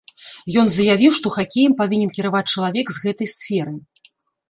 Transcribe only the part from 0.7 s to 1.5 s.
заявіў, што